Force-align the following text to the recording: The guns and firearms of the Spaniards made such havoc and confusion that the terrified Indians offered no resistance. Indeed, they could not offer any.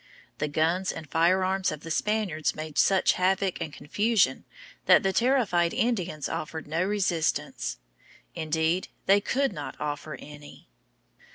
The 0.39 0.47
guns 0.47 0.91
and 0.91 1.07
firearms 1.11 1.71
of 1.71 1.81
the 1.81 1.91
Spaniards 1.91 2.55
made 2.55 2.79
such 2.79 3.13
havoc 3.13 3.61
and 3.61 3.71
confusion 3.71 4.45
that 4.87 5.03
the 5.03 5.13
terrified 5.13 5.75
Indians 5.75 6.27
offered 6.27 6.65
no 6.65 6.83
resistance. 6.83 7.77
Indeed, 8.33 8.87
they 9.05 9.21
could 9.21 9.53
not 9.53 9.79
offer 9.79 10.15
any. 10.15 10.67